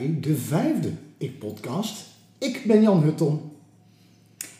[0.00, 2.06] bij de vijfde Ik-podcast.
[2.38, 3.52] Ik ben Jan Hutton.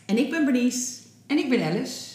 [0.05, 0.99] En ik ben Bernice.
[1.27, 2.09] En ik ben Alice.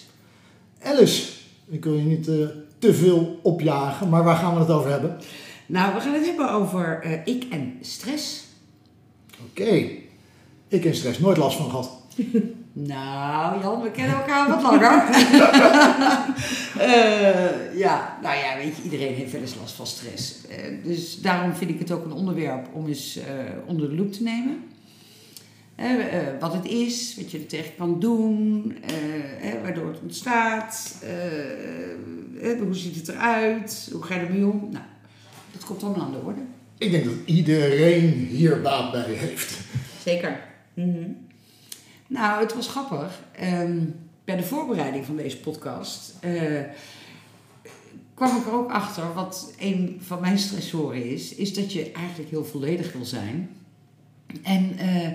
[0.82, 1.32] Alice,
[1.68, 2.46] ik wil je niet eh,
[2.78, 5.18] te veel opjagen, maar waar gaan we het over hebben?
[5.66, 8.44] Nou, we gaan het hebben over eh, ik en stress.
[9.50, 9.88] Oké,
[10.68, 11.90] ik en stress, nooit last van gehad.
[12.78, 15.04] Nou, Jan, we kennen elkaar wat langer.
[16.76, 20.46] Eh, ja, nou ja, weet je, iedereen heeft wel eens last van stress.
[20.46, 23.24] Eh, dus daarom vind ik het ook een onderwerp om eens eh,
[23.66, 24.64] onder de loep te nemen.
[26.40, 28.76] Wat het is, wat je er tegen kan doen,
[29.62, 30.96] waardoor het ontstaat,
[32.40, 34.68] hoe ziet het eruit, hoe ga je ermee om.
[34.72, 34.84] Nou,
[35.52, 36.40] dat komt allemaal aan de orde.
[36.78, 39.58] Ik denk dat iedereen hier baat bij heeft.
[40.02, 40.40] Zeker.
[40.74, 41.08] Mhm.
[42.06, 43.22] Nou, het was grappig.
[43.32, 43.78] Ehm,
[44.24, 46.62] bij de voorbereiding van deze podcast eh,
[48.14, 52.30] kwam ik er ook achter wat een van mijn stressoren is, is dat je eigenlijk
[52.30, 53.50] heel volledig wil zijn.
[54.42, 55.08] En eh,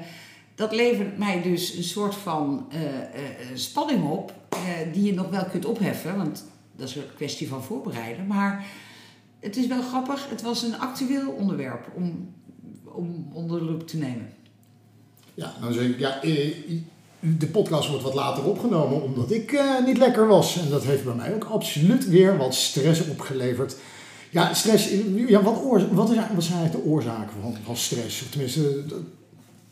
[0.55, 2.79] dat levert mij dus een soort van eh,
[3.53, 4.33] spanning op,
[4.91, 8.27] die je nog wel kunt opheffen, want dat is een kwestie van voorbereiden.
[8.27, 8.65] Maar
[9.39, 12.33] het is wel grappig, het was een actueel onderwerp om,
[12.83, 14.33] om onder de loep te nemen.
[15.41, 16.53] Ja, dan zeg ik, ja, eh,
[17.19, 20.57] de podcast wordt wat later opgenomen omdat ik eh, niet lekker was.
[20.59, 23.75] En dat heeft bij mij ook absoluut weer wat stress opgeleverd.
[24.29, 24.89] Ja, stress,
[25.27, 28.21] ja, wat, wat, is, wat zijn eigenlijk de oorzaken van, van stress?
[28.21, 28.99] Of tenminste, dat-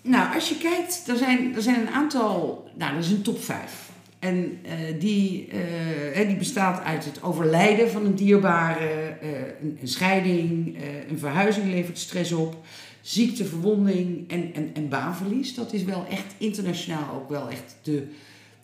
[0.02, 3.44] Nou, als je kijkt, er zijn, er zijn een aantal, nou, er is een top
[3.44, 3.88] 5.
[4.20, 5.50] En eh, die,
[6.28, 9.18] die bestaat uit het overlijden van een dierbare,
[9.62, 10.78] een, een scheiding,
[11.10, 12.56] een verhuizing levert stress op,
[13.10, 15.56] ziekte, verwonding en, en, en baanverlies.
[15.56, 18.08] Dat is wel echt internationaal ook wel echt de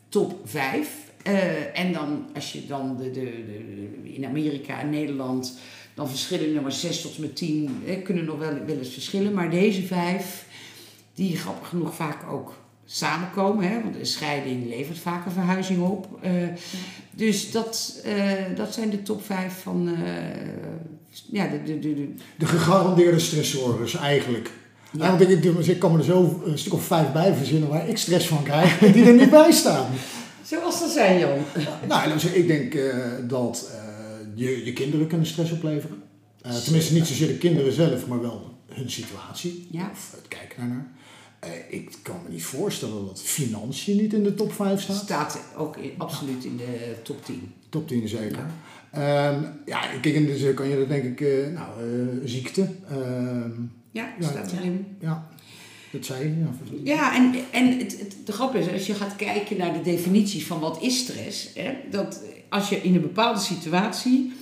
[0.09, 1.11] top 5.
[1.23, 5.57] Eh, en dan, als je dan de, de, de, in Amerika en Nederland,
[5.93, 9.33] dan verschillen nummer 6 tot en met 10 hè, kunnen nog wel, wel eens verschillen.
[9.33, 10.45] Maar deze vijf,
[11.13, 12.53] die grappig genoeg vaak ook
[12.85, 13.69] samenkomen.
[13.69, 13.81] Hè?
[13.81, 16.19] Want een scheiding levert vaak een verhuizing op.
[16.21, 16.31] Eh,
[17.11, 19.95] Dus dat, eh, dat zijn de top 5 van
[21.31, 24.51] ja, de, de, de, de, de gegarandeerde stressoren eigenlijk.
[24.91, 25.19] Ja.
[25.19, 27.97] Ik, dus ik kan me er zo een stuk of vijf bij verzinnen waar ik
[27.97, 29.87] stress van krijg, die er niet bij staan.
[30.43, 31.37] Zoals dat zijn, Jan.
[31.87, 32.95] Nou, dus ik denk eh,
[33.27, 33.79] dat eh,
[34.35, 36.03] je, je kinderen kunnen stress opleveren.
[36.41, 39.67] Eh, tenminste, niet zozeer de kinderen zelf, maar wel hun situatie.
[39.71, 39.89] Ja.
[39.91, 40.87] Of het kijken daarnaar.
[41.69, 44.95] Ik kan me niet voorstellen dat financiën niet in de top 5 staat.
[44.95, 47.53] Staat ook in- absoluut in de top 10.
[47.69, 48.45] Top 10 zeker.
[48.95, 52.67] Ehm, ja, kijk, en dus kan je dat denk ik, eh, nou, eh, ziekte.
[52.89, 53.51] ehm,
[53.91, 54.27] Ja, Ja.
[54.27, 54.85] staat erin.
[54.99, 55.27] ja,
[55.91, 56.35] dat zei je.
[56.83, 59.81] Ja, Ja, en, en het, het, de grap is, als je gaat kijken naar de
[59.81, 64.33] definitie van wat is stress, hè, dat als je in een bepaalde situatie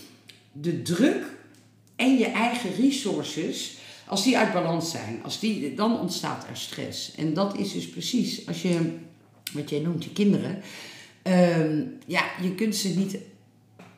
[0.51, 1.23] de druk
[1.95, 3.77] en je eigen resources,
[4.07, 7.15] als die uit balans zijn, als die, dan ontstaat er stress.
[7.15, 8.91] En dat is dus precies, als je,
[9.53, 10.61] wat jij noemt, je kinderen,
[11.21, 13.17] ehm, ja, je kunt ze niet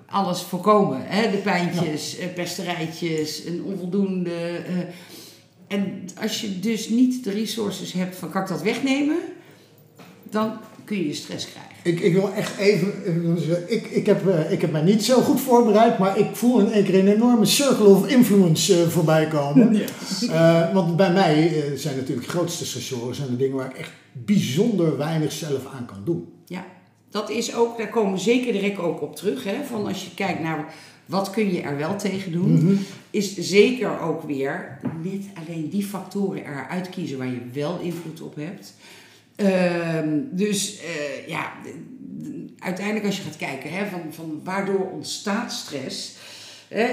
[0.10, 1.02] alles voorkomen.
[1.04, 1.32] Hè?
[1.32, 4.32] De pijntjes, eh, pesterijtjes, een onvoldoende.
[4.68, 4.78] eh,
[5.68, 9.18] en als je dus niet de resources hebt van kan ik dat wegnemen,
[10.30, 10.52] dan
[10.84, 11.72] kun je stress krijgen.
[11.84, 12.94] Ik, ik wil echt even.
[13.68, 16.72] Ik, ik, heb, eh, ik heb mij niet zo goed voorbereid, maar ik voel in
[16.72, 19.76] één keer een enorme circle of influence eh, voorbij komen.
[20.30, 23.78] Eh, want bij mij eh, zijn natuurlijk de grootste stressoren zijn de dingen waar ik
[23.78, 26.28] echt bijzonder weinig zelf aan kan doen.
[26.46, 26.66] Ja,
[27.16, 29.44] dat is ook, daar komen we zeker direct ook op terug.
[29.44, 29.64] Hè?
[29.64, 30.74] Van als je kijkt naar
[31.06, 32.76] wat kun je er wel tegen doen, Mhm.
[33.10, 38.36] is zeker ook weer net alleen die factoren eruit kiezen waar je wel invloed op
[38.36, 38.74] hebt.
[39.36, 41.52] Ehm, dus eh, ja,
[42.60, 46.16] uiteindelijk als je gaat kijken hè, van, van waardoor ontstaat stress.
[46.68, 46.84] Eh,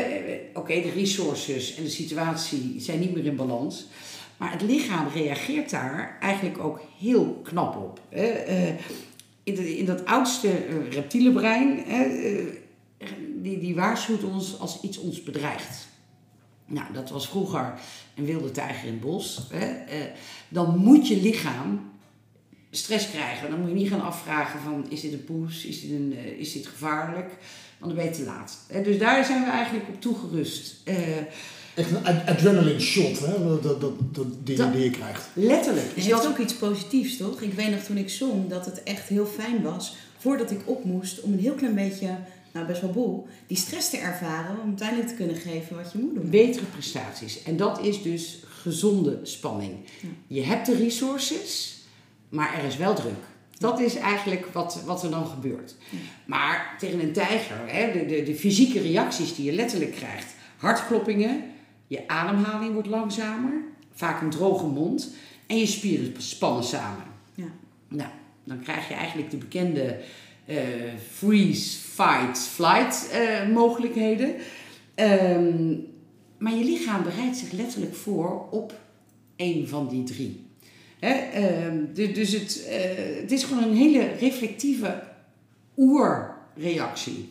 [0.54, 3.86] Oké, de resources en de situatie zijn niet meer in balans.
[4.36, 8.00] Maar het lichaam reageert daar eigenlijk ook heel knap op.
[8.08, 8.68] Eh,
[9.42, 12.46] in, in dat oudste eh, reptiele brein, eh,
[13.34, 15.88] die, die waarschuwt ons als iets ons bedreigt.
[16.66, 17.74] Nou, dat was vroeger
[18.16, 19.46] een wilde tijger in het bos.
[19.50, 19.66] Hè.
[19.66, 19.98] Eh,
[20.48, 21.90] dan moet je lichaam
[22.70, 23.50] stress krijgen.
[23.50, 26.52] Dan moet je niet gaan afvragen van is dit een poes, is dit, een, is
[26.52, 27.28] dit gevaarlijk?
[27.78, 28.66] Want dan ben je te laat.
[28.84, 30.82] Dus daar zijn we eigenlijk op toegerust.
[31.74, 33.80] Echt een ad- adrenaline shot hè, dat, dat,
[34.14, 35.28] dat, die, Dat- die je krijgt.
[35.34, 35.86] letterlijk.
[35.86, 37.40] Het Dus heeft dat- ook iets positiefs, toch?
[37.40, 40.84] Ik weet nog toen ik zong dat het echt heel fijn was, voordat ik op
[40.84, 42.16] moest, om een heel klein beetje,
[42.52, 45.98] nou best wel boel, die stress te ervaren, om uiteindelijk te kunnen geven wat je
[45.98, 46.30] moet doen.
[46.30, 47.42] betere prestaties.
[47.42, 49.72] En dat is dus gezonde spanning.
[50.26, 51.76] Je hebt de resources,
[52.28, 53.20] maar er is wel druk.
[53.58, 55.74] Dat is eigenlijk wat, wat er dan gebeurt.
[56.26, 60.26] Maar tegen een tijger, hè, de, de, de fysieke reacties die je letterlijk krijgt,
[60.56, 61.42] hartkloppingen,
[61.86, 63.52] je ademhaling wordt langzamer,
[63.92, 65.14] vaak een droge mond
[65.46, 67.04] en je spieren spannen samen.
[67.34, 67.52] Ja.
[67.88, 68.10] Nou,
[68.44, 70.00] dan krijg je eigenlijk de bekende
[70.44, 70.56] eh,
[71.12, 74.34] freeze, fight, flight eh, mogelijkheden.
[74.94, 75.74] Ehm,
[76.38, 78.80] maar je lichaam bereidt zich letterlijk voor op
[79.36, 80.46] één van die drie.
[80.98, 81.12] Hè?
[81.12, 85.02] ehm, du- dus het, eh, het is gewoon een hele reflectieve
[85.76, 87.30] oerreactie.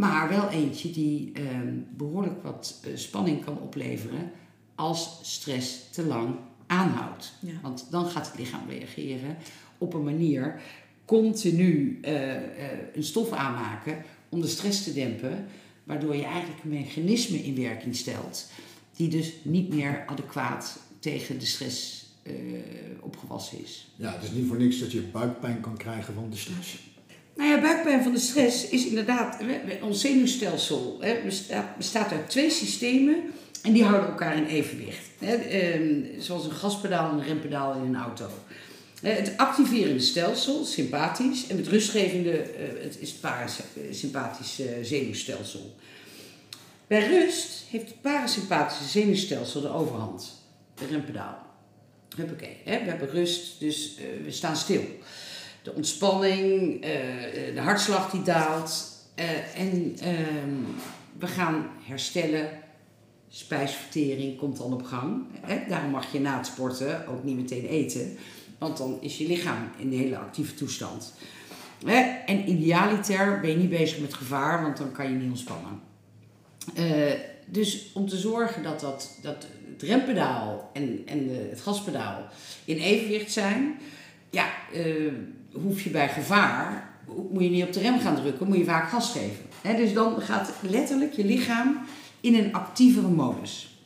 [0.00, 4.30] Maar wel eentje die ehm, behoorlijk wat eh, spanning kan opleveren
[4.74, 6.34] als stress te lang
[6.66, 7.32] aanhoudt.
[7.40, 7.52] Ja.
[7.62, 9.36] Want dan gaat het lichaam reageren
[9.78, 10.60] op een manier
[11.04, 15.46] continu eh, eh, een stof aanmaken om de stress te dempen,
[15.84, 18.50] waardoor je eigenlijk een mechanisme in werking stelt
[18.96, 22.34] die dus niet meer adequaat tegen de stress eh,
[23.00, 23.88] opgewassen is.
[23.96, 26.89] Ja, het is niet voor niks dat je buikpijn kan krijgen van de stress.
[27.40, 29.40] Nou ja, buikpijn van de stress is inderdaad,
[29.82, 31.16] ons zenuwstelsel hè,
[31.76, 33.16] bestaat, uit twee systemen
[33.62, 35.06] en die houden elkaar in evenwicht.
[35.18, 38.28] Hè, ehm, zoals een gaspedaal en een rempedaal in een auto.
[39.02, 45.74] Het activerende stelsel, sympathisch, en het rustgevende eh, het is het parasympathische zenuwstelsel.
[46.86, 50.44] Bij rust heeft het parasympathische zenuwstelsel de overhand,
[50.74, 51.38] de rempedaal.
[52.16, 52.78] Huppakee, hè?
[52.78, 54.82] we hebben rust, dus eh, we staan stil.
[55.62, 56.90] De ontspanning, eh,
[57.54, 60.54] de hartslag die daalt eh, en ehm,
[61.18, 62.48] we gaan herstellen.
[63.28, 65.24] Spijsvertering komt dan op gang.
[65.68, 68.16] Daarom mag je na het sporten ook niet meteen eten,
[68.58, 71.12] want dan is je lichaam in een hele actieve toestand.
[72.26, 75.80] En idealiter ben je niet bezig met gevaar, want dan kan je niet ontspannen.
[76.74, 77.12] Eh,
[77.46, 82.28] dus om te zorgen dat, dat, dat het rempedaal en, en het gaspedaal
[82.64, 83.78] in evenwicht zijn,
[84.30, 85.12] ja, eh,
[85.52, 86.88] hoef je bij gevaar,
[87.30, 89.76] moet je niet op de rem gaan drukken, moet je vaak gas geven.
[89.76, 91.78] Dus dan gaat letterlijk je lichaam
[92.20, 93.84] in een actievere modus.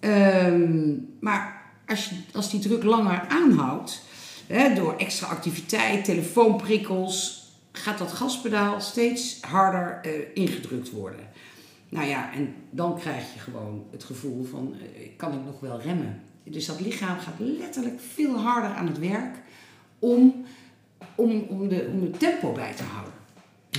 [0.00, 4.02] Ehm, maar als, als die druk langer aanhoudt,
[4.74, 11.28] door extra activiteit, telefoonprikkels, gaat dat gaspedaal steeds harder eh, ingedrukt worden.
[11.88, 15.80] Nou ja, en dan krijg je gewoon het gevoel van, eh, kan ik nog wel
[15.80, 16.22] remmen?
[16.44, 19.36] Dus dat lichaam gaat letterlijk veel harder aan het werk
[19.98, 20.44] om,
[21.14, 23.12] om, om, de, om het tempo bij te houden.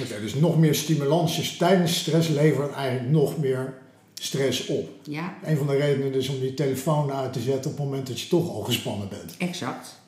[0.01, 3.73] Oké, dus nog meer stimulansjes tijdens stress levert eigenlijk nog meer
[4.13, 4.89] stress op.
[5.03, 8.07] Ja, Een van de redenen dus om die telefoon uit te zetten op het moment
[8.07, 9.35] dat je toch al gespannen bent.
[9.37, 10.03] exact.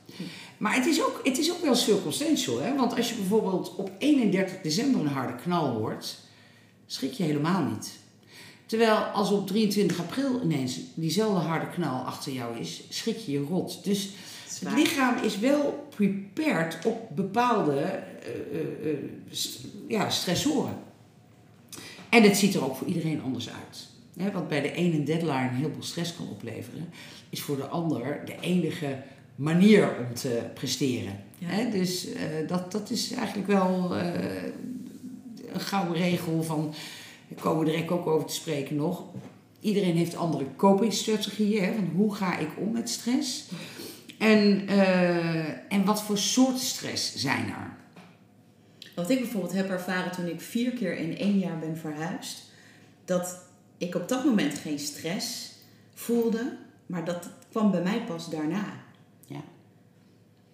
[0.57, 2.75] Maar het is ook, het is ook wel circumstantial, hè?
[2.75, 6.17] want als je bijvoorbeeld op 31 december een harde knal hoort,
[6.85, 7.91] schrik je helemaal niet.
[8.65, 13.45] Terwijl als op 23 april ineens diezelfde harde knal achter jou is, schrik je je
[13.49, 13.83] rot.
[13.83, 14.09] Dus
[14.59, 17.89] het lichaam is wel prepared op bepaalde eh,
[18.53, 18.97] eh, eh,
[19.29, 20.77] st- ja, stressoren.
[22.09, 23.87] En het ziet er ook voor iedereen anders uit.
[24.33, 26.89] Wat bij de een een deadline heel veel stress kan opleveren,
[27.29, 28.97] is voor de ander de enige
[29.35, 31.23] manier om te presteren.
[31.37, 31.63] Ja.
[31.63, 32.07] Dus
[32.47, 33.95] dat, dat is eigenlijk wel
[35.53, 36.73] een gouden regel van,
[37.27, 39.03] daar komen we direct ook over te spreken nog.
[39.59, 41.63] Iedereen heeft andere copingstrategieën.
[41.63, 43.45] Hè, van hoe ga ik om met stress?
[44.17, 47.75] En, eh, en wat voor soorten stress zijn er?
[48.95, 52.43] Wat ik bijvoorbeeld heb ervaren toen ik vier keer in één jaar ben verhuisd,
[53.05, 53.39] dat
[53.77, 55.51] ik op dat moment geen stress
[55.93, 58.73] voelde, maar dat kwam bij mij pas daarna.
[59.25, 59.43] Ja.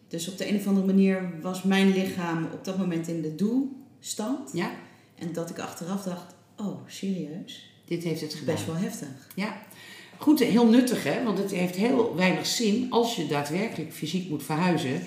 [0.07, 3.35] Dus op de een of andere manier was mijn lichaam op dat moment in de
[3.35, 4.49] doelstand.
[4.53, 4.71] Ja,
[5.15, 8.55] En dat ik achteraf dacht, oh serieus, dit heeft het gedaan.
[8.55, 9.29] best wel heftig.
[9.35, 9.61] Ja.
[10.23, 14.43] Goed, heel nuttig hè, want het heeft heel weinig zin als je daadwerkelijk fysiek moet
[14.43, 15.01] verhuizen.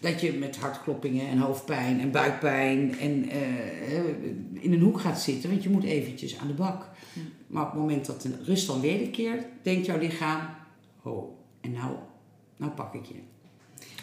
[0.00, 4.04] Dat je met hartkloppingen en hoofdpijn en buikpijn en eh, eh,
[4.52, 6.88] in een hoek gaat zitten, want je moet eventjes aan de bak.
[7.12, 7.20] Ja.
[7.46, 10.40] Maar op het moment dat de rust dan wederkeert, denkt jouw lichaam,
[11.02, 11.94] oh, en nou,
[12.56, 13.14] nou pak ik je.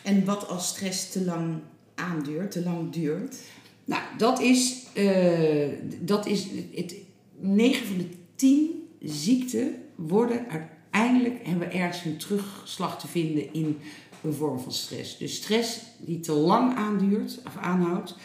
[0.04, 1.54] En wat als stress te lang
[1.96, 3.38] aanduurt, te lang duurt?
[3.86, 5.70] Nou, dat is, eh,
[6.00, 6.96] dat is het,
[7.40, 13.80] 9 van de 10 ziekten worden uiteindelijk, hebben we ergens een terugslag te vinden in
[14.24, 15.18] een vorm van stress.
[15.18, 18.16] Dus stress die te lang aanduurt of aanhoudt,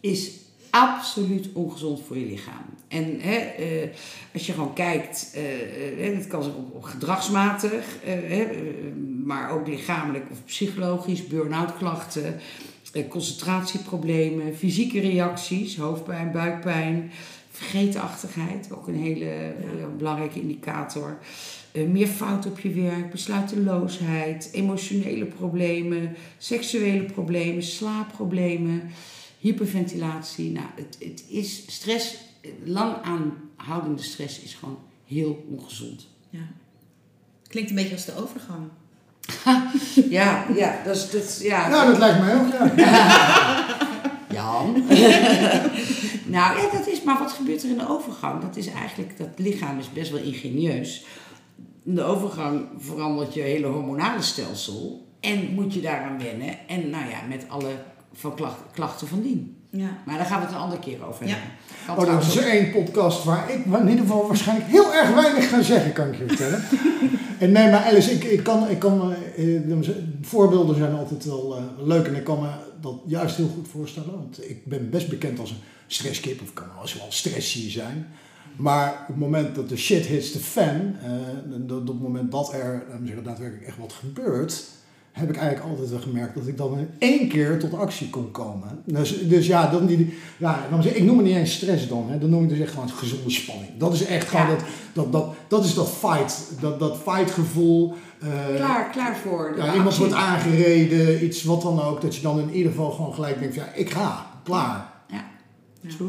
[0.00, 0.30] is
[0.70, 2.64] absoluut ongezond voor je lichaam.
[2.88, 3.88] En hè, eh,
[4.32, 8.46] als je gewoon kijkt, eh, eh, het kan zijn op, gedragsmatig, eh,
[9.24, 12.40] maar ook lichamelijk of psychologisch, burn-out klachten,
[13.08, 17.10] concentratieproblemen, fysieke reacties, hoofdpijn, buikpijn,
[17.56, 19.54] vergetenachtigheid, ook een hele eh,
[19.96, 21.18] belangrijke indicator.
[21.72, 28.82] Eh, meer fout op je werk, besluiteloosheid, emotionele problemen, seksuele problemen, slaapproblemen,
[29.38, 30.50] hyperventilatie.
[30.50, 32.16] Nou, het, het is stress,
[32.64, 36.08] lang aanhoudende stress is gewoon heel ongezond.
[36.30, 36.46] Ja.
[37.48, 38.68] Klinkt een beetje als de overgang.
[40.10, 41.10] Ja, ja, dat is...
[41.10, 41.68] Dat, ja.
[41.68, 43.66] Ja, dat lijkt mij ook, ja.
[44.34, 44.74] Jan.
[46.34, 48.40] nou, ja, dat is, maar wat gebeurt er in de overgang?
[48.42, 51.04] Dat is eigenlijk, dat lichaam is best wel ingenieus.
[51.84, 55.06] In de overgang verandert je hele hormonale stelsel.
[55.20, 56.68] En moet je daaraan wennen.
[56.68, 57.70] En nou ja, met alle
[58.12, 59.56] van klachten, klachten van dien.
[59.70, 59.88] Ja.
[60.06, 61.32] Maar daar gaan we het een andere keer over Ja.
[61.32, 61.50] hebben.
[61.86, 65.14] Kan Oh, dat trouwens is één podcast waar ik in ieder geval waarschijnlijk heel erg
[65.14, 66.62] weinig ga zeggen, kan ik je vertellen.
[67.38, 69.90] en nee, maar Alice, ik, ik kan, ik kan me, eh,
[70.22, 72.48] voorbeelden zijn altijd wel eh, leuk en ik kan me
[72.84, 74.10] dat juist heel goed voorstellen.
[74.12, 78.06] Want ik ben best bekend als een stresskip of kan wel wel stressy zijn.
[78.56, 80.96] Maar op het moment dat de shit hits the fan,
[81.66, 84.64] dat- op het moment dat er zeggen, daadwerkelijk echt wat gebeurt,
[85.14, 88.30] heb ik eigenlijk altijd wel gemerkt dat ik dan in één keer tot actie kon
[88.30, 88.82] komen.
[88.84, 92.06] Dus, dus ja, dan die, ja dan zeg, ik noem het niet eens stress dan,
[92.10, 92.18] hè.
[92.18, 93.70] dan noem ik dus echt gewoon gezonde spanning.
[93.78, 94.50] Dat is echt gewoon Ja.
[94.52, 97.94] dat, dat, dat, dat is dat fight, dat, dat fight gevoel.
[98.20, 102.40] eh, Klaar, klaar voor ja, iemand wordt aangereden, iets wat dan ook, dat je dan
[102.40, 104.92] in ieder geval gewoon gelijk denkt, ja, ik ga, klaar.
[105.08, 105.24] Ja.
[105.80, 105.90] Ja.
[105.96, 106.08] True.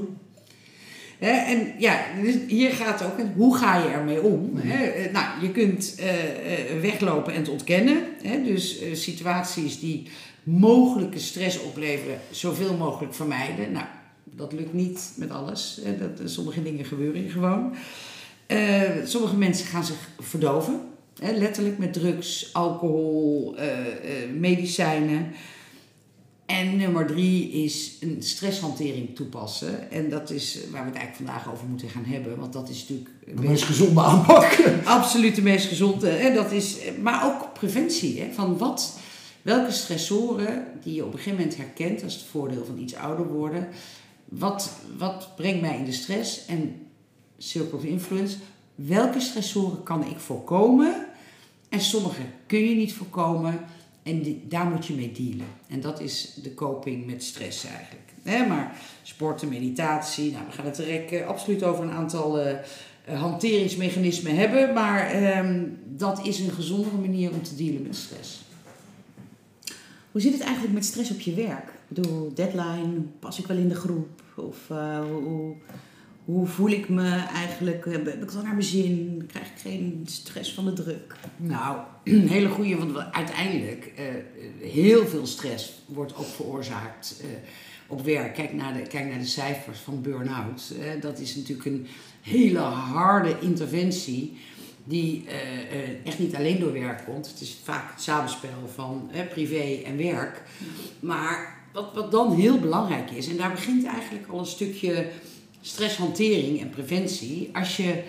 [1.30, 4.52] En ja, dus hier gaat het ook hoe ga je ermee om?
[4.56, 4.86] Hè?
[4.86, 8.04] Eh, Nou, je kunt eh, eh, weglopen en het ontkennen.
[8.44, 10.08] Dus situaties die
[10.44, 13.72] mogelijke stress opleveren, zoveel mogelijk vermijden.
[13.72, 13.86] Nou,
[14.24, 15.82] dat lukt niet met alles.
[16.00, 17.76] Dat, sommige dingen gebeuren hier gewoon.
[19.04, 20.80] Sommige mensen gaan zich verdoven.
[21.20, 23.56] Letterlijk met drugs, alcohol,
[24.34, 25.32] medicijnen.
[26.46, 29.92] En nummer drie is een stresshantering toepassen.
[29.92, 32.40] En dat is waar we het eigenlijk vandaag over moeten gaan hebben.
[32.40, 34.60] Want dat is natuurlijk De meest gezonde aanpak.
[34.86, 36.08] absoluut de meest gezonde.
[36.08, 36.34] Hè?
[36.34, 38.22] Dat is, maar ook preventie.
[38.22, 38.32] Hè?
[38.34, 39.00] Van wat,
[39.42, 43.28] welke stressoren die je op een gegeven moment herkent als het voordeel van iets ouder
[43.28, 43.68] worden.
[44.26, 46.46] Wat, wat brengt mij in de stress?
[46.46, 46.76] En
[47.38, 48.38] circle of influence.
[48.76, 51.06] Welke stressoren kan ik voorkomen?
[51.70, 53.60] En sommige kun je niet voorkomen.
[54.06, 55.46] En daar moet je mee dealen.
[55.68, 58.06] En dat is de coping met stress eigenlijk.
[58.48, 62.52] Maar sporten, meditatie, nou, we gaan het direct eh, absoluut over een aantal eh,
[63.06, 64.74] eh, hanteringsmechanismen hebben.
[64.74, 68.44] Maar ehm, dat is een gezondere manier om te dealen met stress.
[70.12, 71.68] Hoe zit het eigenlijk met stress op je werk?
[71.68, 74.22] Ik bedoel, deadline, pas ik wel in de groep?
[74.36, 75.56] Of hoe,
[76.26, 77.86] hoe voel ik me eigenlijk?
[77.86, 79.24] Heb ik het naar mijn zin?
[79.28, 81.16] Krijg ik geen stress van de druk?
[81.38, 84.06] Nou, een hele goede, want uiteindelijk eh,
[84.70, 87.28] heel veel stress wordt ook veroorzaakt eh,
[87.88, 88.34] op werk.
[88.34, 90.74] Kijk naar de, kijk naar de cijfers van burn-out.
[90.82, 91.88] Eh, dat is natuurlijk een
[92.22, 94.38] hele harde interventie
[94.88, 97.28] die eh, eh, echt niet alleen door werk komt.
[97.28, 100.42] Het is vaak het samenspel van eh, privé en werk.
[101.00, 105.08] Maar wat, wat dan heel belangrijk is, en daar begint eigenlijk al een stukje
[105.66, 107.50] stresshantering en preventie.
[107.54, 108.04] Als je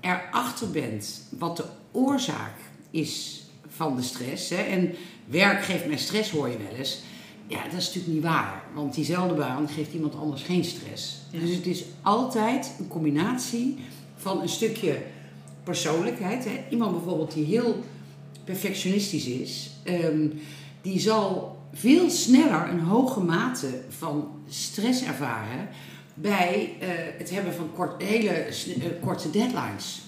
[0.00, 2.54] erachter bent wat de oorzaak
[2.90, 4.48] is van de stress.
[4.48, 4.94] Hè, en
[5.24, 7.00] werk geeft mij stress, hoor je wel eens.
[7.46, 8.64] Ja, dat is natuurlijk niet waar.
[8.74, 11.16] Want diezelfde baan geeft iemand anders geen stress.
[11.30, 11.40] Ja.
[11.40, 13.76] Dus het is altijd een combinatie
[14.16, 15.02] van een stukje
[15.64, 16.44] persoonlijkheid.
[16.44, 16.64] Hè.
[16.70, 17.84] Iemand bijvoorbeeld die heel
[18.44, 20.26] perfectionistisch is, ehm,
[20.82, 25.68] die zal veel sneller een hoge mate van stress ervaren
[26.14, 26.88] bij eh,
[27.18, 28.52] het hebben van kort, hele eh,
[29.00, 30.00] korte deadlines.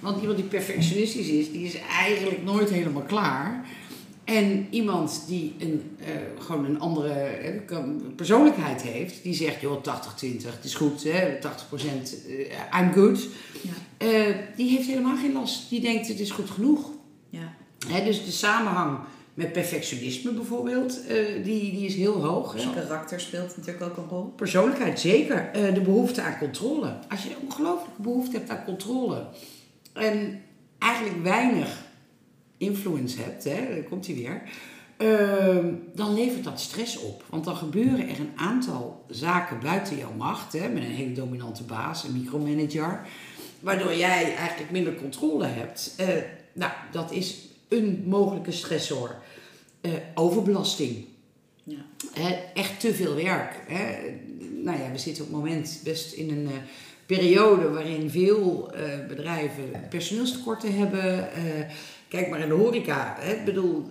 [0.00, 3.64] Want iemand die perfectionistisch is, die is eigenlijk nooit helemaal klaar.
[4.30, 7.62] En iemand die een, eh, gewoon een andere
[8.16, 13.28] persoonlijkheid heeft, die zegt, joh, 80-20, het is goed, hè, 80% eh, I'm good.
[13.60, 14.34] Ja.
[14.56, 15.70] Die heeft helemaal geen last.
[15.70, 16.90] Die denkt, het is goed genoeg.
[17.28, 17.54] Ja.
[17.88, 18.98] Hè, dus de samenhang
[19.40, 22.52] met perfectionisme bijvoorbeeld, eh, die, die is heel hoog.
[22.52, 24.24] Dus karakter speelt natuurlijk ook een rol.
[24.36, 25.50] Persoonlijkheid, zeker.
[25.52, 26.94] Eh, de behoefte aan controle.
[27.08, 29.26] Als je een ongelooflijke behoefte hebt aan controle
[29.92, 30.42] en
[30.78, 31.86] eigenlijk weinig
[32.56, 34.42] influence hebt, hè, daar komt hij weer,
[34.96, 37.24] ehm, dan levert dat stress op.
[37.28, 41.62] Want dan gebeuren er een aantal zaken buiten jouw macht, hè, met een hele dominante
[41.62, 43.06] baas, een micromanager,
[43.60, 45.94] waardoor jij eigenlijk minder controle hebt.
[45.96, 46.06] Eh,
[46.52, 49.14] nou, dat is een mogelijke stressor.
[49.80, 51.04] Eh, overbelasting.
[51.62, 51.78] Ja.
[52.54, 53.54] Echt te veel werk.
[53.66, 53.96] Hè.
[54.62, 56.52] Nou ja, we zitten op het moment best in een eh,
[57.06, 61.28] periode waarin veel eh, bedrijven personeelstekorten hebben.
[62.08, 63.16] Kijk maar in de horeca.
[63.18, 63.32] Hè.
[63.32, 63.88] Ik bedoel,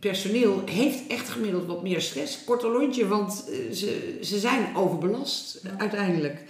[0.00, 2.44] personeel heeft echt gemiddeld wat meer stress.
[2.44, 6.42] Korter lontje, want ze, ze zijn overbelast uiteindelijk.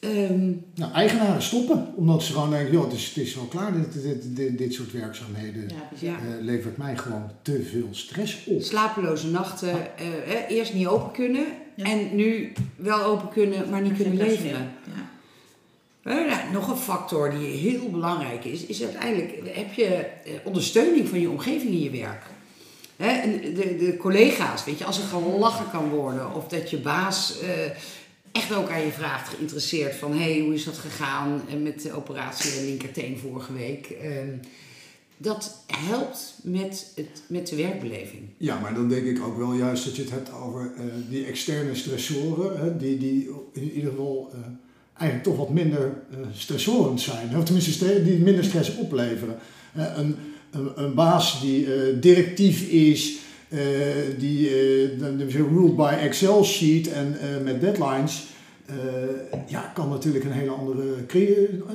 [0.00, 3.72] Ehm, Nou, eigenaren stoppen, omdat ze gewoon denken, joh, het is, het is wel klaar,
[3.72, 6.08] dit, dit, dit, dit soort werkzaamheden Ja, bizar.
[6.08, 6.16] ja.
[6.16, 8.62] eh, levert mij gewoon te veel stress op.
[8.62, 11.84] Slapeloze nachten, eh, hè, eerst niet open kunnen Ja.
[11.84, 14.70] en nu wel open kunnen, maar niet kunnen leveren.
[14.84, 15.06] Ja.
[16.02, 21.08] Eh, nou, nog een factor die heel belangrijk is, is uiteindelijk heb je eh, ondersteuning
[21.08, 22.22] van je omgeving in je werk.
[22.96, 27.40] Hè, de, de collega's, weet je, als er gelachen kan worden of dat je baas
[27.40, 27.48] eh,
[28.32, 31.82] echt ook aan je vraagt, geïnteresseerd van hé, hey, hoe is dat gegaan en met
[31.82, 33.86] de operatie in linkerteen vorige week.
[33.86, 34.36] Ehm,
[35.16, 38.22] dat helpt met, het, met de werkbeleving.
[38.36, 41.24] Ja, maar dan denk ik ook wel juist dat je het hebt over eh, die
[41.24, 44.38] externe stressoren, hè, die, die in ieder geval eh,
[44.94, 49.38] eigenlijk toch wat minder stressorend zijn, of tenminste die minder stress opleveren.
[49.78, 50.16] Eh, een,
[50.50, 53.18] een, een baas die eh, directief is, eh,
[54.18, 58.26] die eh, dan dan ruled by Excel sheet en eh, met deadlines,
[59.46, 61.04] ja, kan natuurlijk een hele andere,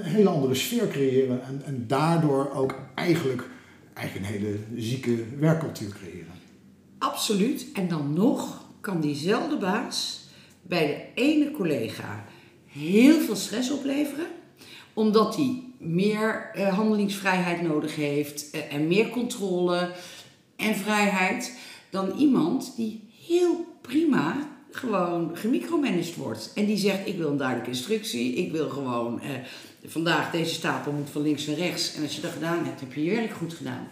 [0.02, 3.44] hele andere sfeer creëren en, en daardoor ook eigenlijk,
[3.94, 6.32] eigenlijk een hele zieke werkcultuur creëren.
[6.98, 7.66] Absoluut.
[7.74, 10.28] En dan nog kan diezelfde baas
[10.62, 12.26] bij de ene collega
[12.66, 14.28] heel veel stress opleveren,
[14.94, 19.90] omdat hij meer handelingsvrijheid nodig heeft en meer controle
[20.64, 21.54] en vrijheid
[21.90, 26.52] dan iemand die heel prima gewoon gemicromanaged wordt.
[26.56, 29.30] En die zegt, ik wil een duidelijke instructie, ik wil gewoon, eh,
[29.86, 31.96] vandaag deze stapel moet van links naar rechts.
[31.96, 33.88] En als je dat gedaan hebt, heb je je werk goed gedaan.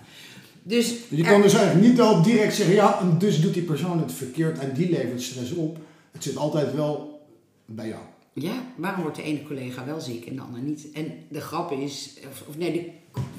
[0.63, 3.63] Dus Je er- kan dus eigenlijk niet al direct zeggen, ja, en dus doet die
[3.63, 5.78] persoon het verkeerd en die levert stress op.
[6.12, 7.22] Het zit altijd wel
[7.66, 8.01] bij jou.
[8.34, 10.92] Ja, waarom wordt de ene collega wel ziek en de ander niet?
[10.94, 12.90] En de grap is, of, of nee, de,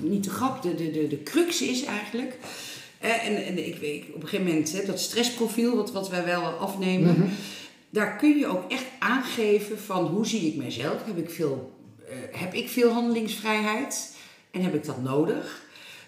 [0.09, 2.39] niet de grap, de, de, de, de crux is eigenlijk.
[3.03, 6.43] En, en ik weet op een gegeven moment, hè, dat stressprofiel wat, wat wij wel
[6.43, 7.29] afnemen, Mhm.
[7.91, 11.05] daar kun je ook echt aangeven van hoe zie ik mezelf?
[11.05, 11.73] Heb ik veel,
[12.09, 14.17] eh, heb ik veel handelingsvrijheid
[14.51, 15.63] en heb ik dat nodig?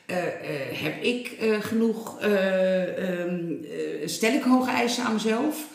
[0.07, 0.33] Eh, eh,
[0.83, 5.67] heb ik genoeg, eh, ehm, eh, stel ik hoge eisen aan mezelf?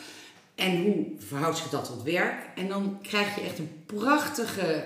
[0.54, 2.34] En hoe verhoudt zich dat tot werk?
[2.54, 4.84] En dan krijg je echt een prachtige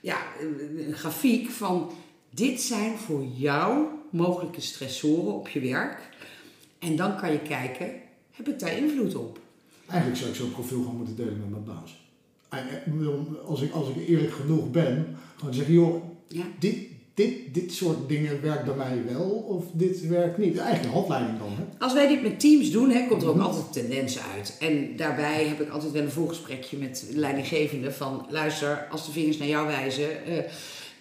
[0.00, 1.90] ja, een grafiek van
[2.30, 3.84] dit zijn voor jou
[4.16, 6.08] mogelijke stressoren op je werk.
[6.78, 7.90] En dan kan je kijken,
[8.32, 9.38] heb ik daar invloed op?
[9.86, 12.04] Eigenlijk zou ik zo'n profiel gewoon moeten delen met mijn baas.
[12.48, 16.42] En, eh, Als ik, als ik eerlijk genoeg ben, gewoon zeggen, joh, Ja.
[16.58, 16.76] dit,
[17.14, 20.56] dit, dit soort dingen werkt bij mij wel of dit werkt niet.
[20.56, 21.84] Eigenlijk een handleiding dan, hè?
[21.84, 23.44] Als wij dit met teams doen, hè, komt er ook Mhm.
[23.44, 24.56] altijd een tendens uit.
[24.60, 28.26] En daarbij heb ik altijd wel een voorgesprekje met de leidinggevende van...
[28.30, 30.24] luister, als de vingers naar jou wijzen...
[30.26, 30.38] eh,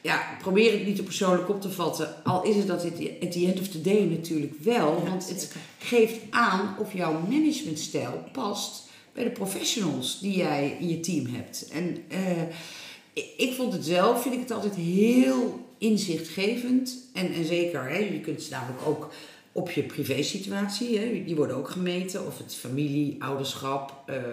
[0.05, 2.23] ja, probeer het niet te persoonlijk op te vatten.
[2.23, 5.01] Al is het dat het at the end of the day natuurlijk wel.
[5.03, 10.87] Ja, want het geeft aan of jouw managementstijl past bij de professionals die jij in
[10.87, 11.67] je team hebt.
[11.71, 16.97] En eh, ik, vond het zelf, vind ik het altijd heel inzichtgevend.
[17.13, 19.11] En, en zeker, hè, je kunt het namelijk ook
[19.51, 22.25] op je privésituatie, hè, die worden ook gemeten.
[22.25, 24.23] Of het familie, ouderschap, eh, eh,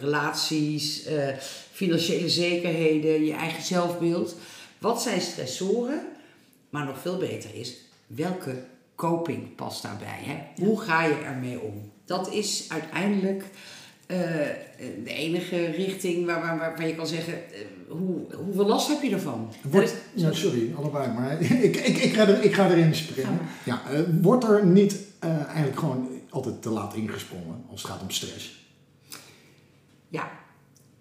[0.00, 1.06] relaties,
[1.72, 4.36] financiële zekerheden, je eigen zelfbeeld.
[4.78, 6.00] Wat zijn stressoren?
[6.70, 8.64] Maar nog veel beter is, welke
[8.94, 10.18] coping past daarbij?
[10.20, 10.64] Hè?
[10.64, 11.92] Hoe ga je ermee om?
[12.04, 13.44] Dat is uiteindelijk
[14.08, 14.16] eh,
[15.04, 19.02] de enige richting waar, waar, waar, waar je kan zeggen, eh, hoe, hoeveel last heb
[19.02, 19.52] je ervan?
[19.62, 23.38] Wordt, ja, sorry, allebei, maar ik, ik, ik, ga, er, ik ga erin springen.
[23.64, 28.10] Ja, eh, wordt er niet eigenlijk gewoon altijd te laat ingesprongen als het gaat om
[28.10, 28.66] stress?
[30.08, 30.30] Ja,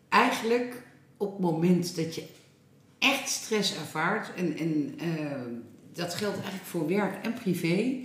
[0.10, 0.84] eigenlijk
[1.18, 2.24] op het moment dat je
[3.00, 5.42] echt stress ervaart, en, en eh,
[5.94, 7.96] dat geldt eigenlijk voor werk en privé,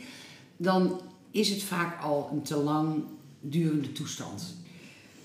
[0.56, 1.00] dan
[1.30, 3.04] is het vaak al een te lang
[3.40, 4.60] durende toestand.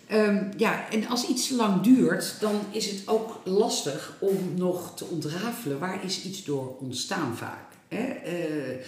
[0.07, 4.95] Ehm, ja, en als iets te lang duurt, dan is het ook lastig om nog
[4.95, 7.65] te ontrafelen waar is iets door ontstaan vaak.
[7.87, 8.03] Hè?
[8.03, 8.85] Eh,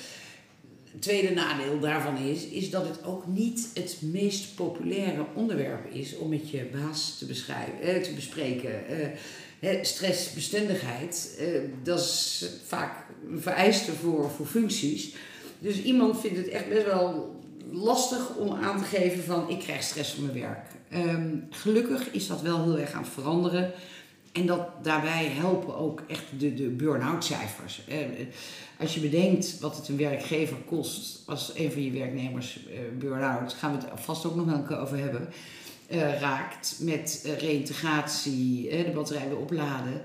[0.92, 6.18] het tweede nadeel daarvan is, is dat het ook niet het meest populaire onderwerp is
[6.18, 8.72] om met je baas te, beschrijven, eh, te bespreken.
[9.82, 11.46] Stressbestendigheid, eh,
[11.84, 15.16] dat is vaak een vereiste voor, voor functies.
[15.60, 17.36] Dus iemand vindt het echt best wel
[17.72, 20.66] lastig om aan te geven van ik krijg stress van mijn werk.
[20.90, 23.72] Ehm, gelukkig is dat wel heel erg aan het veranderen.
[24.32, 27.82] En dat, daarbij helpen ook echt de, de burn-out cijfers.
[27.88, 27.98] Eh,
[28.80, 33.54] als je bedenkt wat het een werkgever kost als een van je werknemers eh, burn-out,
[33.54, 35.30] gaan we het vast ook nog wel een keer over hebben,
[35.90, 40.02] eh, raakt met eh, reïntegratie, eh, de batterij weer opladen,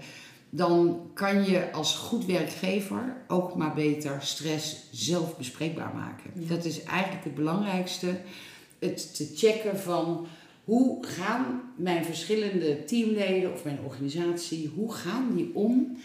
[0.50, 6.30] dan kan je als goed werkgever ook maar beter stress zelf bespreekbaar maken.
[6.34, 6.54] Ja.
[6.54, 8.20] Dat is eigenlijk het belangrijkste.
[8.78, 10.26] Het te checken van
[10.64, 15.96] hoe gaan mijn verschillende teamleden of mijn organisatie, hoe gaan die om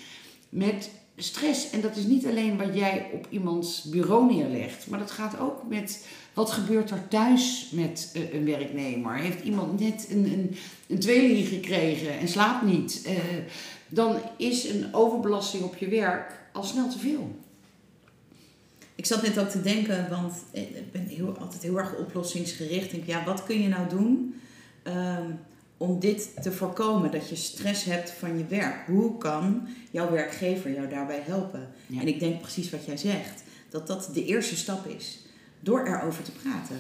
[0.49, 5.11] met stress, en dat is niet alleen wat jij op iemands bureau neerlegt, maar dat
[5.11, 9.15] gaat ook met wat gebeurt er thuis met eh, een werknemer.
[9.15, 10.55] Heeft iemand net een, een,
[10.87, 13.15] een tweeling gekregen en slaapt niet, eh,
[13.87, 17.35] dan is een overbelasting op je werk al snel te veel.
[18.95, 22.85] Ik zat net ook te denken, want ik ben heel, altijd heel erg oplossingsgericht.
[22.85, 24.41] Ik denk, ja, wat kun je nou doen
[24.83, 25.31] ehm,
[25.77, 27.11] om dit te voorkomen?
[27.11, 28.85] Dat je stress hebt van je werk.
[28.87, 31.67] Hoe kan jouw werkgever jou daarbij helpen?
[31.87, 32.01] Ja.
[32.01, 33.43] En ik denk precies wat jij zegt.
[33.69, 35.19] Dat dat de eerste stap is.
[35.59, 36.79] Door erover te praten.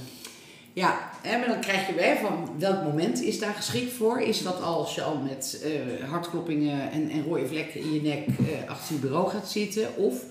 [0.73, 4.21] Ja, maar dan krijg je weer van welk moment is daar geschikt voor?
[4.21, 8.27] Is dat als je al met eh, hartkloppingen en, en rode vlekken in je nek
[8.27, 9.95] eh, achter je bureau gaat zitten?
[9.95, 10.23] Of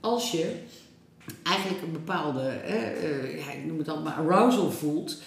[0.00, 0.54] als je
[1.42, 5.22] eigenlijk een bepaalde, eh, noem het dan maar arousal voelt.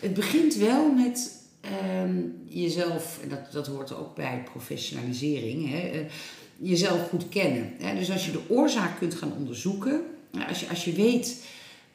[0.00, 6.06] Het begint wel met ehm, jezelf, en dat, dat hoort ook bij professionalisering, hè,
[6.56, 7.72] jezelf goed kennen.
[7.78, 7.94] Hè?
[7.94, 10.02] Dus als je de oorzaak kunt gaan onderzoeken,
[10.48, 11.42] als, je, als je weet,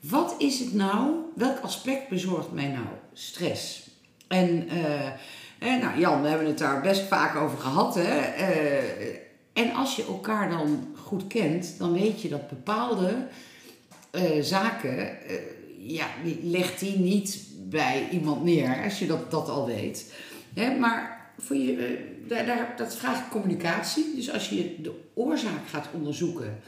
[0.10, 3.88] wat is het nou, welk aspect bezorgt mij nou stress?
[4.28, 5.12] En eh,
[5.60, 7.96] hè, nou Jan, we hebben het daar best vaak over gehad.
[7.96, 8.20] Hè?
[8.20, 9.18] Eh,
[9.54, 13.28] en als je elkaar dan goed kent, dan weet je dat bepaalde
[14.12, 15.36] eh, zaken, eh,
[15.78, 20.14] ja, die legt die niet bij iemand neer, als je dat, dat al weet.
[20.54, 20.78] Hè?
[20.78, 24.16] Maar voor je, eh, daar, daar, dat vraagt communicatie.
[24.16, 26.60] Dus als je de oorzaak gaat onderzoeken,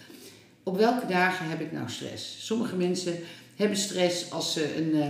[0.66, 2.46] op welke dagen heb ik nou stress?
[2.46, 3.20] Sommige mensen
[3.56, 5.10] hebben stress als ze een eh,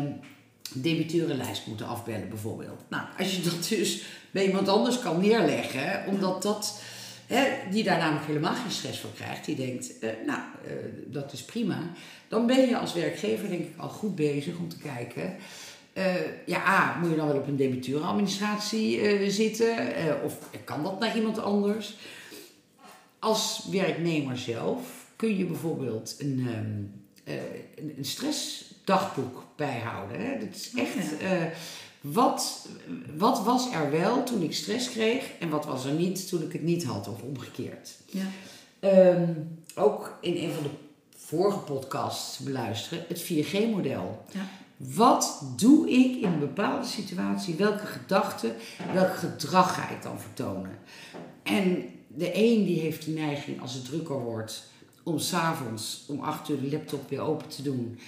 [0.73, 2.81] debiteurenlijst moeten afbellen bijvoorbeeld.
[2.89, 6.81] Nou, als je dat dus bij iemand anders kan neerleggen, omdat dat,
[7.71, 10.73] die daar namelijk helemaal geen stress voor krijgt, die denkt, eh, nou, eh,
[11.05, 11.79] dat is prima,
[12.27, 15.35] dan ben je als werkgever denk ik al goed bezig om te kijken.
[15.93, 16.13] eh,
[16.45, 19.77] ja, moet je dan wel op een debiteurenadministratie zitten?
[20.23, 21.95] Of kan dat naar iemand anders?
[23.19, 27.43] Als werknemer zelf kun je bijvoorbeeld een, ehm, eh,
[27.75, 30.19] een, een stressdagboek bijhouden.
[30.19, 30.39] Hè?
[30.39, 31.43] Dat is echt, eh,
[32.01, 32.67] wat,
[33.17, 36.51] wat was er wel toen ik stress kreeg en wat was er niet toen ik
[36.51, 37.95] het niet had of omgekeerd.
[38.05, 38.25] Ja.
[38.79, 39.33] Ehm,
[39.75, 40.69] ook in een van de
[41.17, 44.25] vorige podcasts beluisteren, het 4G-model.
[44.31, 44.47] Ja.
[44.77, 47.55] Wat doe ik in een bepaalde situatie?
[47.55, 48.55] Welke gedachten,
[48.93, 50.77] welk gedrag ga ik dan vertonen?
[51.43, 54.73] En de een die heeft de neiging als het drukker wordt
[55.05, 57.99] om s'avonds om acht uur de laptop weer open te doen.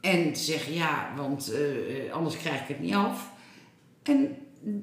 [0.00, 3.30] En te zeggen ja, want eh, anders krijg ik het niet af.
[4.02, 4.28] En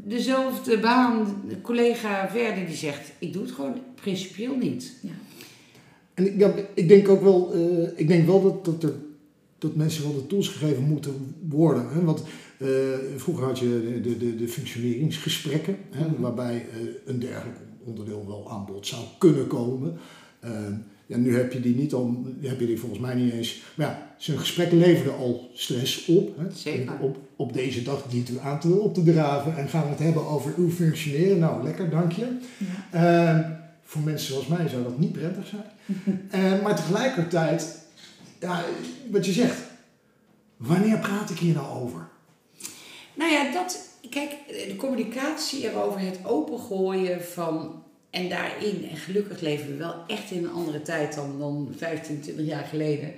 [0.04, 4.94] dezelfde baan, de collega verder, die zegt ik doe het gewoon principieel niet.
[5.02, 5.10] Ja.
[6.14, 8.96] En ik, ja, ik denk ook wel, eh, ik denk wel dat, dat, er,
[9.58, 11.90] dat mensen wel de tools gegeven moeten worden.
[11.90, 12.04] Hè?
[12.04, 12.24] Want
[12.58, 12.68] eh,
[13.16, 16.22] vroeger had je de, de, de functioneringsgesprekken, hè, Mhm.
[16.22, 19.98] waarbij eh, een dergelijk onderdeel wel aan bod zou kunnen komen.
[21.14, 23.62] Ja, nu heb je die niet al, heb je die volgens mij niet eens.
[23.76, 26.38] Maar ja, zo'n gesprek leverde al stress op.
[26.38, 26.52] Hè?
[26.52, 27.00] Zeker.
[27.00, 30.00] Op, op deze dag dient u aan te, op te draven en gaan we het
[30.00, 31.40] hebben over uw functioneren.
[31.40, 32.38] Nou, lekker, dank je.
[32.92, 33.40] Ja.
[33.40, 33.50] Eh,
[33.84, 35.64] voor mensen zoals mij zou dat niet prettig zijn.
[36.30, 37.78] Eh, maar tegelijkertijd,
[38.40, 38.64] ja,
[39.12, 39.58] wat je zegt,
[40.58, 42.08] wanneer praat ik hier nou over?
[43.14, 47.83] Nou ja, dat, kijk, de communicatie erover, het opengooien van.
[48.14, 52.22] En daarin, en gelukkig leven we wel echt in een andere tijd dan, dan 15,
[52.22, 53.14] 20 jaar geleden.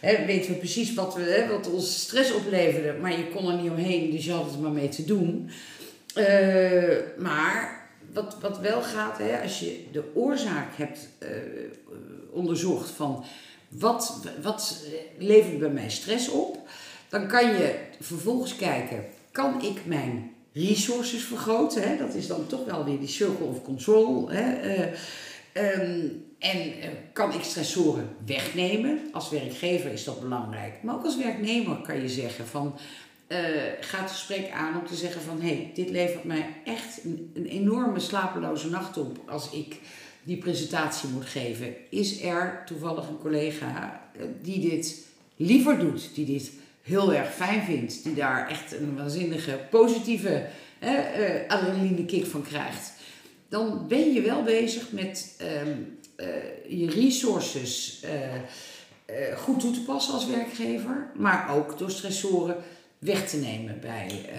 [0.00, 3.70] Hè, weten we precies wat, we, wat ons stress opleverde, maar je kon er niet
[3.70, 5.50] omheen, dus je had het maar mee te doen.
[6.14, 11.28] Eh, maar wat, wat wel gaat, hè, als je de oorzaak hebt eh,
[12.30, 13.24] onderzocht van
[13.68, 14.84] wat, wat
[15.18, 16.68] levert bij mij stress op,
[17.08, 21.88] dan kan je vervolgens kijken, kan ik mijn resources vergroten?
[21.88, 21.96] Hè?
[21.96, 24.30] Dat is dan toch wel weer die circle of control.
[24.30, 24.52] Hè?
[24.52, 24.82] Eh,
[25.52, 29.00] ehm, en eh, kan ik stressoren wegnemen?
[29.12, 30.82] Als werkgever is dat belangrijk.
[30.82, 32.74] Maar ook als werknemer kan je zeggen van...
[33.26, 33.38] eh
[33.80, 35.40] ga het gesprek aan om te zeggen van...
[35.40, 39.18] hé, hey, dit levert mij echt een, een enorme slapeloze nacht op...
[39.26, 39.80] als ik
[40.22, 41.74] die presentatie moet geven.
[41.90, 44.02] Is er toevallig een collega
[44.42, 46.14] die dit liever doet?
[46.14, 46.52] Die dit
[46.86, 48.04] heel erg fijn vindt?
[48.04, 50.46] Die daar echt een waanzinnige positieve
[50.78, 50.90] eh,
[51.48, 52.92] adrenaline kick van krijgt?
[53.48, 55.70] Dan ben je wel bezig met ehm,
[56.16, 61.10] eh, je resources eh, eh, goed toe te passen als werkgever.
[61.14, 62.56] Maar ook door stressoren
[62.98, 64.30] weg te nemen bij,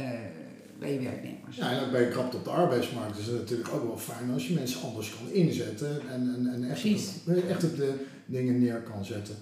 [0.80, 1.56] bij je werknemers.
[1.56, 4.48] Ja, en ook bij krapte op de arbeidsmarkt is het natuurlijk ook wel fijn als
[4.48, 8.82] je mensen anders kan inzetten en, en, en echt, op, echt op de dingen neer
[8.82, 9.36] kan zetten.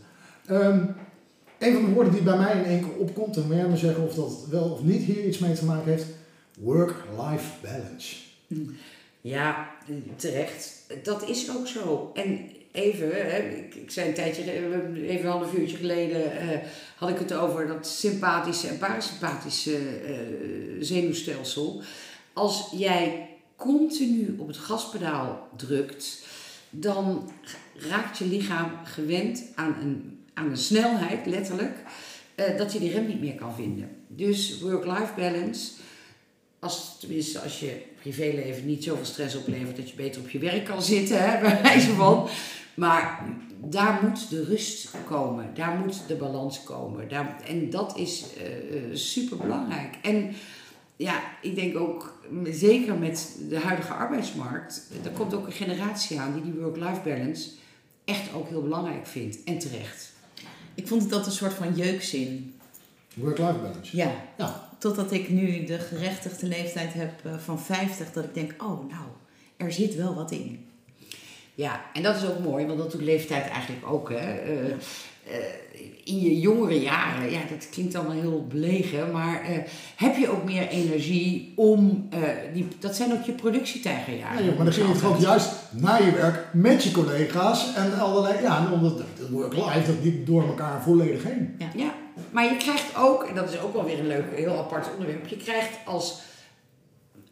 [0.46, 0.86] Ehm,
[1.66, 3.78] een van de woorden die bij mij in één keer opkomt, en wil jij me
[3.78, 6.06] zeggen of dat wel of niet hier iets mee te maken heeft,
[6.60, 8.16] work-life balance.
[9.22, 9.70] Ja,
[10.16, 10.84] terecht.
[11.04, 12.12] Dat is ook zo.
[12.14, 13.12] En even,
[13.84, 16.60] ik zei een tijdje, eh, even een half uurtje geleden, eh,
[16.96, 20.16] had ik het over dat sympathische en parasympathische eh,
[20.80, 21.82] zenuwstelsel.
[22.34, 26.24] Als jij continu op het gaspedaal drukt,
[26.70, 27.32] dan
[27.90, 31.78] raakt je lichaam gewend aan een, aan een snelheid, letterlijk,
[32.36, 33.90] eh, dat je die rem niet meer kan vinden.
[34.08, 35.72] Dus work-life balance,
[36.60, 40.66] als, tenminste als je privéleven niet zoveel stress oplevert dat je beter op je werk
[40.66, 42.28] kan zitten, hè, bij wijze van.
[42.74, 43.26] Maar
[43.64, 47.10] daar moet de rust komen, daar moet de balans komen.
[47.10, 49.96] Daar, en dat is uh, super belangrijk.
[50.02, 50.34] En
[50.96, 56.34] ja, ik denk ook, zeker met de huidige arbeidsmarkt, er komt ook een generatie aan
[56.34, 57.50] die die work-life balance
[58.06, 59.44] echt ook heel belangrijk vindt.
[59.44, 60.14] En terecht.
[60.76, 62.56] Ik vond het altijd een soort van jeukzin.
[63.14, 63.98] Work-life balance.
[63.98, 64.12] Ja.
[64.38, 64.70] Ja.
[64.78, 69.06] Totdat ik nu de gerechtigde leeftijd heb eh, van 50, dat ik denk, oh nou,
[69.58, 70.66] er zit wel wat in.
[71.56, 74.10] Ja, en dat is ook mooi, want dat doet leeftijd eigenlijk ook.
[74.10, 74.54] Hè.
[74.54, 74.76] Uh, uh,
[76.04, 79.58] in je jongere jaren, ja, dat klinkt allemaal heel belegen, maar uh,
[79.96, 82.10] heb je ook meer energie om,
[82.54, 84.46] die, dat zijn ook je productietijgerjaren.
[84.46, 88.42] Ja, maar dan ging je gewoon juist na je werk met je collega's en allerlei,
[88.42, 91.56] ja, en omdat het work-life, dat niet door elkaar volledig heen.
[91.58, 91.68] Ja.
[91.76, 91.94] ja,
[92.32, 95.28] maar je krijgt ook, en dat is ook wel weer een leuk, heel apart onderwerp,
[95.28, 96.22] je krijgt als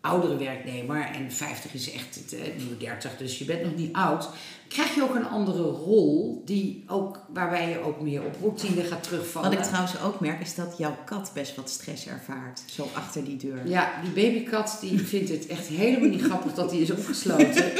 [0.04, 3.94] oudere werknemer, en 50 is echt het eh, nieuwe 30, dus je bent nog niet
[3.94, 4.30] oud,
[4.68, 9.04] krijg je ook een andere rol die ook, waarbij je ook meer op routine gaat
[9.04, 9.50] terugvallen.
[9.50, 13.24] Wat ik trouwens ook merk is dat jouw kat best wat stress ervaart, zo achter
[13.24, 13.68] die deur.
[13.68, 17.72] Ja, die babykat die vindt het echt helemaal niet grappig dat hij is opgesloten.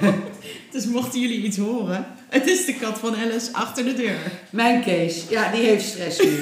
[0.72, 4.32] dus mochten jullie iets horen, het is de kat van Alice achter de deur.
[4.50, 6.40] Mijn Kees, ja, die heeft stress nu.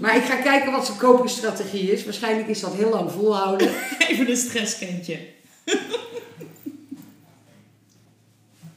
[0.00, 2.04] Maar ik ga kijken wat zijn kopingsstrategie is.
[2.04, 3.68] Waarschijnlijk is dat heel lang volhouden.
[4.08, 5.18] Even een stresskentje.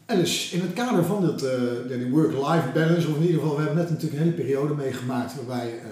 [0.06, 1.52] En dus in het kader van dat, uh,
[1.88, 5.36] die work-life balance, of in ieder geval, we hebben net natuurlijk een hele periode meegemaakt
[5.36, 5.84] waarbij uh,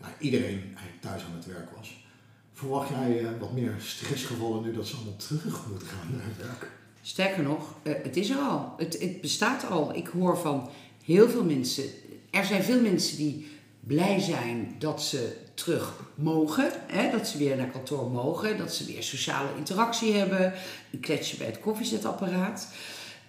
[0.00, 2.04] nou, iedereen eigenlijk thuis aan het werk was.
[2.52, 6.46] Verwacht jij uh, wat meer stressgevallen nu dat ze allemaal terug moeten gaan naar het
[6.46, 6.70] werk?
[7.02, 8.74] Sterker nog, het is er al.
[8.76, 9.94] Het, het bestaat al.
[9.94, 10.68] Ik hoor van
[11.04, 11.84] heel veel mensen.
[12.30, 13.57] Er zijn veel mensen die
[13.88, 16.70] blij zijn dat ze terug mogen.
[16.86, 18.58] Hè, dat ze weer naar kantoor mogen.
[18.58, 20.52] Dat ze weer sociale interactie hebben.
[20.92, 22.68] Een kletsje bij het koffiezetapparaat.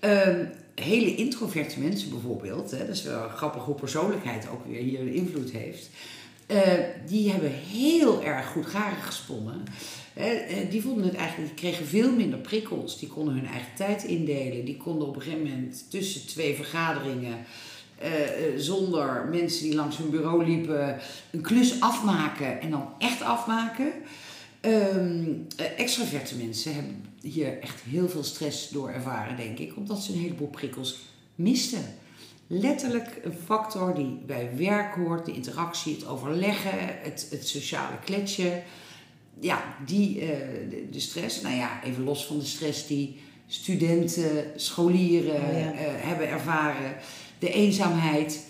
[0.02, 2.72] Um, hele introverte mensen bijvoorbeeld.
[2.72, 5.90] Hè, dat is wel grappig hoe persoonlijkheid ook weer hier invloed heeft.
[6.48, 6.62] Uh,
[7.08, 9.64] die hebben heel erg goed garen gesponnen.
[10.18, 10.26] Uh,
[10.70, 13.00] die vonden het eigenlijk, die kregen veel minder prikkels.
[13.00, 14.66] Die konden hun eigen tijd indelen.
[14.66, 17.38] Die konden op een gegeven moment tussen twee vergaderingen
[18.04, 18.10] uh,
[18.58, 20.98] zonder mensen die langs hun bureau liepen,
[21.32, 23.92] een klus afmaken en dan echt afmaken.
[24.62, 30.14] Um, extraverte mensen hebben hier echt heel veel stress door ervaren, denk ik, omdat ze
[30.14, 31.00] een heleboel prikkels
[31.36, 31.84] misten.
[32.48, 38.62] Letterlijk een factor die bij werk hoort, de interactie, het overleggen, het, het sociale kletsje.
[39.40, 40.28] Ja, die, uh,
[40.70, 41.42] de, de, stress.
[41.42, 45.74] Nou ja, even los van de stress die studenten, scholieren oh ja.
[45.74, 46.96] uh, hebben ervaren
[47.40, 48.46] de eenzaamheid,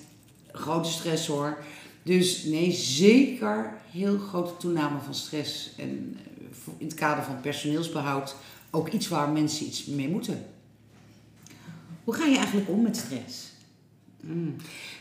[0.52, 1.58] grote stressor.
[2.04, 5.72] Dus nee, zeker heel grote toename van stress.
[5.78, 8.36] En eh, in het kader van personeelsbehoud
[8.70, 10.46] ook iets waar mensen iets mee moeten.
[12.04, 13.48] Hoe ga je eigenlijk om met stress?
[14.20, 14.56] Mm.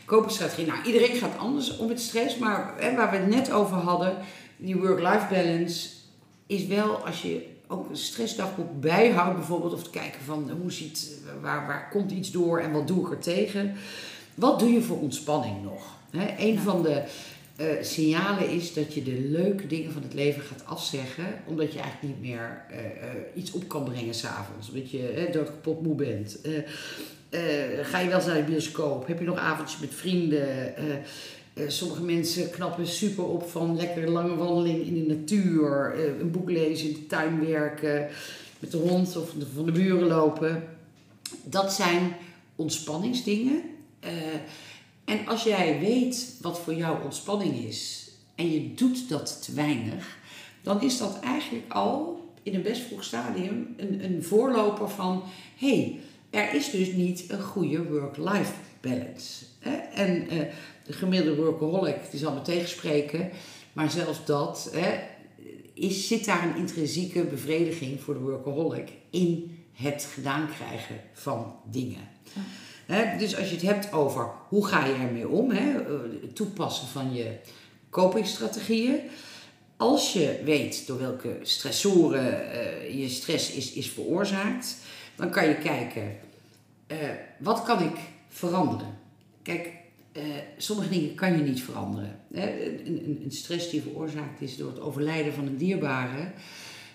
[0.05, 0.65] Koperstrategie.
[0.65, 2.37] Nou, iedereen gaat anders om met stress.
[2.37, 4.17] Maar hè, waar we het net over hadden,
[4.57, 5.89] die work-life balance,
[6.47, 9.73] is wel als je ook een stressdagboek bijhoudt bijvoorbeeld.
[9.73, 13.11] Of te kijken van hoe ziet, waar, waar komt iets door en wat doe ik
[13.11, 13.75] er tegen.
[14.35, 15.97] Wat doe je voor ontspanning nog?
[16.09, 16.59] He, een ja.
[16.59, 17.03] van de
[17.61, 21.25] uh, signalen is dat je de leuke dingen van het leven gaat afzeggen.
[21.45, 22.83] Omdat je eigenlijk niet meer uh, uh,
[23.33, 24.69] iets op kan brengen s'avonds.
[24.69, 26.39] Omdat je dood kapot moe bent.
[27.81, 29.07] ga je wel eens naar de bioscoop?
[29.07, 30.73] Heb je nog avondjes met vrienden?
[31.67, 36.87] Sommige mensen knappen super op van lekker lange wandeling in de natuur, een boek lezen,
[36.87, 38.07] in de tuin werken,
[38.59, 40.63] met de hond of van de buren lopen.
[41.43, 42.15] Dat zijn
[42.55, 43.61] ontspanningsdingen.
[44.03, 44.09] Uh,
[45.05, 50.17] en als jij weet wat voor jou ontspanning is en je doet dat te weinig,
[50.61, 55.23] dan is dat eigenlijk al in een best vroeg stadium een, een voorloper van
[55.57, 59.45] hé, hey, er is dus niet een goede work-life balance.
[59.93, 60.27] En
[60.89, 63.29] de gemiddelde workaholic die zal me tegenspreken,
[63.73, 64.99] maar zelfs dat hè,
[65.73, 72.09] is, zit daar een intrinsieke bevrediging voor de workaholic in het gedaan krijgen van dingen.
[72.33, 72.41] Ja.
[72.85, 75.71] He, dus als je het hebt over hoe ga je ermee om, he,
[76.21, 77.37] het toepassen van je
[77.89, 78.99] kopingsstrategieën.
[79.77, 84.77] als je weet door welke stressoren eh, je stress is, is veroorzaakt,
[85.15, 86.17] dan kan je kijken,
[86.87, 86.97] eh,
[87.37, 87.97] wat kan ik
[88.29, 88.97] veranderen?
[89.41, 89.78] Kijk,
[90.19, 90.25] eh,
[90.57, 92.19] sommige dingen kan je niet veranderen.
[92.33, 92.65] Hè?
[92.65, 96.31] Een, een, een stress die veroorzaakt is door het overlijden van een dierbare,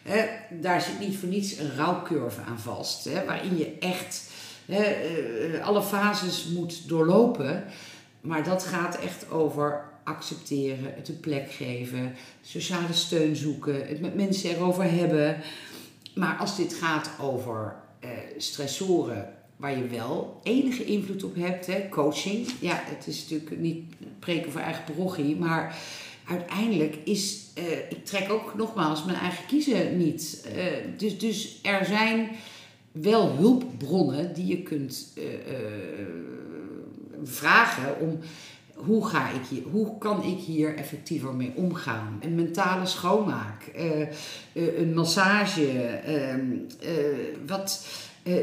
[0.03, 0.27] hè,
[0.61, 4.31] daar zit niet voor niets een rouwcurve aan vast, hè, waarin je echt
[4.67, 7.65] eh, alle fases moet doorlopen.
[8.21, 14.15] Maar dat gaat echt over accepteren, het een plek geven, sociale steun zoeken, het met
[14.15, 15.37] mensen erover hebben.
[16.15, 21.89] Maar als dit gaat over eh, stressoren waar je wel enige invloed op hebt, hè,
[21.89, 23.85] coaching, ja, het is natuurlijk niet
[24.19, 25.77] preken voor eigen parochie, maar
[26.29, 30.49] uiteindelijk is, eh, ik trek ook nogmaals mijn eigen kiezen niet.
[30.55, 30.65] Eh,
[30.97, 32.29] dus, dus er zijn
[32.93, 35.25] wel hulpbronnen die je kunt eh,
[37.23, 38.19] vragen om
[38.75, 42.19] hoe, ga ik hier, hoe kan ik hier effectiever mee omgaan?
[42.21, 43.71] Een mentale schoonmaak,
[44.55, 46.91] een massage, ehm, eh,
[47.47, 47.87] wat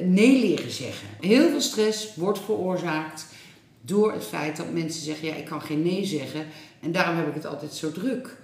[0.03, 1.07] nee leren zeggen.
[1.19, 3.25] Heel veel stress wordt veroorzaakt
[3.81, 6.45] door het feit dat mensen zeggen: ja, ik kan geen nee zeggen
[6.79, 8.37] en daarom heb ik het altijd zo druk.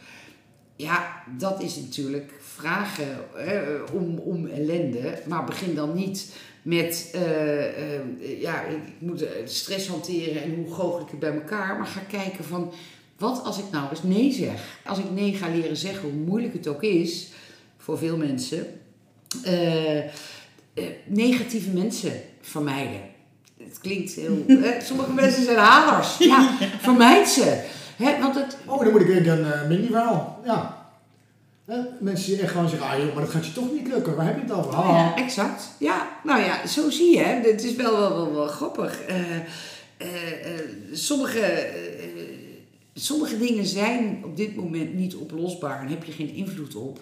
[0.76, 7.94] Ja, dat is natuurlijk vragen eh, om, om ellende, maar begin dan niet met, eh,
[7.94, 11.78] eh, ja, ik moet stress hanteren en hoe goochel ik het bij elkaar.
[11.78, 12.74] Maar ga kijken van,
[13.18, 14.80] wat als ik nou eens nee zeg?
[14.86, 17.30] Als ik nee ga leren zeggen, hoe moeilijk het ook is,
[17.78, 18.66] voor veel mensen,
[19.44, 20.04] eh,
[20.78, 22.12] eh, negatieve mensen
[22.42, 23.02] vermijden.
[23.64, 24.44] Het klinkt heel...
[24.64, 26.18] hè, sommige mensen zijn halers.
[26.18, 27.64] Ja, vermijd ze.
[27.96, 30.42] Hè, want het, Oh, dan moet ik weer een uh, mini-verhaal.
[30.46, 30.76] Ja.
[31.66, 34.16] Hè, mensen die echt gewoon zeggen, ah joh, maar dat gaat je toch niet lukken.
[34.16, 34.74] Waar heb je het over?
[34.74, 35.64] Ah, Ja, exact.
[35.80, 37.24] Ja, nou ja, zo zie je.
[37.24, 37.34] hè.
[37.50, 39.02] Het is wel, wel, wel, wel grappig.
[39.02, 39.38] Eh, eh,
[39.98, 40.60] eh,
[40.92, 42.06] sommige, eh,
[42.94, 47.00] sommige dingen zijn op dit moment niet oplosbaar en heb je geen invloed op.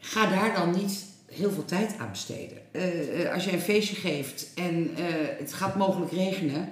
[0.00, 2.58] Ga daar dan niet heel veel tijd aan besteden.
[2.70, 5.04] Eh, eh, als jij een feestje geeft en eh,
[5.38, 6.68] het gaat mogelijk regenen.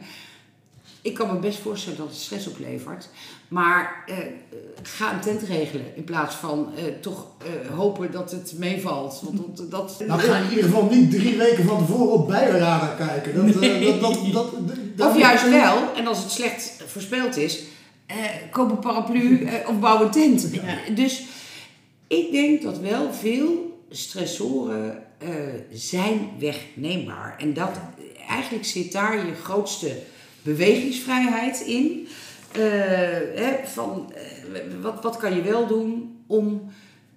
[1.03, 3.09] Ik kan me best voorstellen dat het stress oplevert.
[3.49, 4.05] Maar
[4.83, 7.27] ga een tent regelen in plaats van toch
[7.75, 9.21] hopen dat het meevalt.
[9.25, 12.97] Want dat, dat, Nou, ga in ieder geval niet drie weken van tevoren op bijradar
[12.97, 13.35] kijken.
[13.35, 13.63] Dat,
[14.33, 14.51] dat,
[14.97, 17.63] dat, Of juist wel, en als het slecht voorspeld is,
[18.51, 20.49] koop een paraplu of bouw een tent.
[20.53, 20.95] Ja.
[20.95, 21.25] Dus
[22.07, 25.29] ik denk dat wel veel stressoren eh,
[25.73, 27.37] zijn wegneembaar.
[27.39, 27.71] En dat,
[28.29, 29.97] eigenlijk zit daar je grootste
[30.43, 32.09] bewegingsvrijheid in.
[32.53, 32.61] Eh,
[33.35, 34.23] hè, van, eh,
[34.81, 36.71] wat, wat kan je wel doen om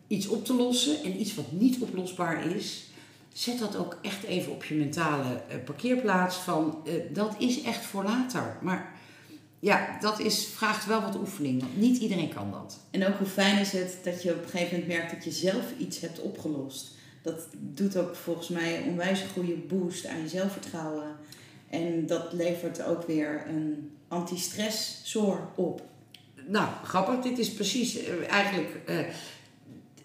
[0.07, 2.87] iets op te lossen en iets wat niet oplosbaar is,
[3.33, 6.83] zet dat ook echt even op je mentale parkeerplaats van
[7.13, 8.57] dat is echt voor later.
[8.61, 8.92] Maar
[9.63, 12.79] ja, dat is, vraagt wel wat oefening, want niet iedereen kan dat.
[12.91, 15.31] En ook hoe fijn is het dat je op een gegeven moment merkt dat je
[15.31, 16.91] zelf iets hebt opgelost.
[17.21, 21.15] Dat doet ook volgens mij een onwijs goede boost aan je zelfvertrouwen.
[21.69, 25.81] En dat levert ook weer een anti-stressor op.
[26.47, 28.97] Nou, grappig, dit is precies eh, eigenlijk eh,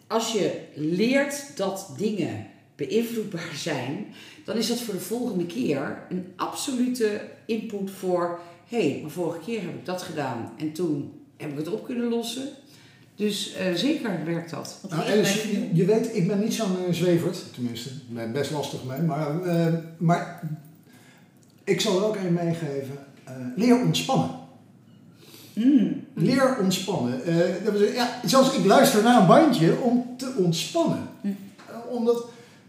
[0.07, 4.07] als je leert dat dingen beïnvloedbaar zijn,
[4.45, 9.39] dan is dat voor de volgende keer een absolute input voor hé, hey, maar vorige
[9.39, 12.49] keer heb ik dat gedaan en toen heb ik het op kunnen lossen.
[13.15, 14.79] Dus eh, zeker werkt dat.
[14.89, 17.45] Nou, Alice, je, je weet, ik ben niet zo'n eh, zwevert.
[17.55, 19.01] Tenminste, ik ben best lastig mee.
[19.01, 20.43] Maar, eh, maar
[21.65, 22.99] ik zal er ook een meegeven.
[23.25, 24.31] Eh, leer ontspannen.
[25.53, 26.05] Mm.
[26.15, 27.25] Leer ontspannen.
[27.25, 31.09] Eh, dat ja, zelfs ik luister naar een bandje om te ontspannen.
[31.21, 31.29] Hm.
[31.89, 32.25] Omdat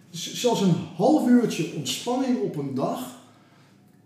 [0.09, 3.18] zelfs een half uurtje ontspanning op een dag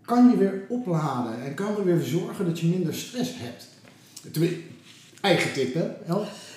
[0.04, 3.66] kan je weer opladen en kan er weer voor zorgen dat je minder stress hebt.
[5.20, 5.88] Eigen tip, hè?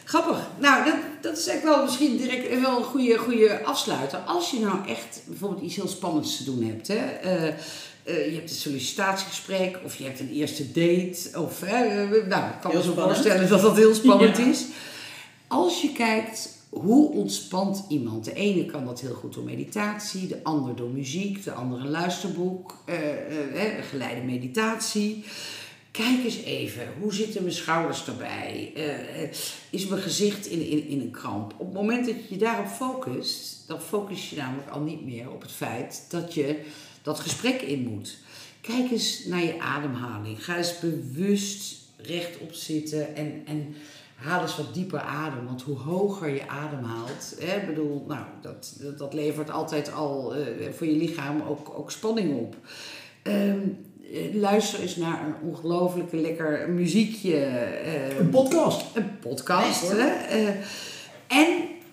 [0.04, 0.48] Grappig.
[0.60, 4.20] Nou, dat, dat is eigenlijk wel misschien direct wel een goede, goede afsluiter.
[4.20, 6.88] Als je nou echt bijvoorbeeld iets heel spannends te doen hebt.
[6.88, 6.96] Hè?
[6.96, 7.48] eh,
[8.04, 11.40] eh, je hebt een sollicitatiegesprek of je hebt een eerste date.
[11.40, 13.18] Of, hè, eh, nou, ik kan me zo spannend.
[13.18, 14.46] voorstellen dat dat heel spannend Ja.
[14.46, 14.66] is.
[15.48, 18.26] Als je kijkt hoe ontspant iemand.
[18.26, 21.90] De ene kan dat heel goed door meditatie, de ander door muziek, de ander een
[21.90, 25.24] luisterboek, eh, eh, eh, geleide meditatie.
[25.92, 28.74] Kijk eens even, hoe zitten mijn schouders erbij?
[29.70, 31.54] Is mijn gezicht in, in, in een kramp?
[31.58, 35.32] Op het moment dat je je daarop focust, dan focus je namelijk al niet meer
[35.32, 36.60] op het feit dat je
[37.02, 38.18] dat gesprek in moet.
[38.62, 40.44] Kijk eens naar je ademhaling.
[40.44, 43.76] Ga eens bewust rechtop zitten en, en
[44.18, 45.46] haal eens wat dieper adem.
[45.46, 50.36] Want hoe hoger je ademhaalt, hè, ik bedoel, nou, dat, dat, dat levert altijd al
[50.36, 52.56] eh, voor je lichaam ook, ook spanning op.
[53.24, 53.58] Ehm,
[54.14, 57.36] eh, luister eens naar een ongelooflijke lekker muziekje.
[57.36, 58.86] eh, Een podcast.
[58.96, 59.90] een podcast.
[59.92, 60.08] Hè?
[60.08, 60.48] Eh,
[61.28, 61.48] en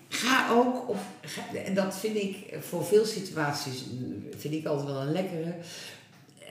[0.09, 4.87] ga ook, of, ga- en dat vind ik voor veel situaties, mm, vind ik altijd
[4.87, 5.55] wel een lekkere.